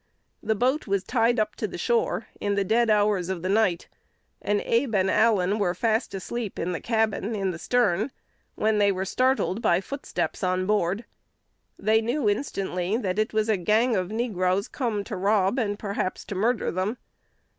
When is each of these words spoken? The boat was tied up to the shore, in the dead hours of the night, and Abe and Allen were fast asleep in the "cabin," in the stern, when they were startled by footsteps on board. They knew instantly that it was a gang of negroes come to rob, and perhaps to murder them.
The 0.41 0.55
boat 0.55 0.87
was 0.87 1.03
tied 1.03 1.39
up 1.39 1.55
to 1.57 1.67
the 1.67 1.77
shore, 1.77 2.25
in 2.39 2.55
the 2.55 2.63
dead 2.63 2.89
hours 2.89 3.29
of 3.29 3.43
the 3.43 3.49
night, 3.49 3.87
and 4.41 4.59
Abe 4.61 4.95
and 4.95 5.11
Allen 5.11 5.59
were 5.59 5.75
fast 5.75 6.15
asleep 6.15 6.57
in 6.57 6.71
the 6.71 6.81
"cabin," 6.81 7.35
in 7.35 7.51
the 7.51 7.59
stern, 7.59 8.09
when 8.55 8.79
they 8.79 8.91
were 8.91 9.05
startled 9.05 9.61
by 9.61 9.79
footsteps 9.79 10.43
on 10.43 10.65
board. 10.65 11.05
They 11.77 12.01
knew 12.01 12.27
instantly 12.27 12.97
that 12.97 13.19
it 13.19 13.31
was 13.31 13.47
a 13.47 13.57
gang 13.57 13.95
of 13.95 14.09
negroes 14.09 14.67
come 14.67 15.03
to 15.03 15.15
rob, 15.15 15.59
and 15.59 15.77
perhaps 15.77 16.25
to 16.25 16.33
murder 16.33 16.71
them. 16.71 16.97